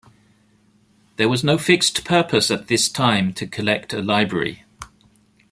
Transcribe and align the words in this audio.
There 1.17 1.29
was 1.29 1.43
no 1.43 1.59
fixed 1.59 2.03
purpose 2.05 2.49
at 2.49 2.65
this 2.67 2.89
time 2.89 3.33
to 3.33 3.45
collect 3.45 3.93
a 3.93 4.01
library. 4.01 4.63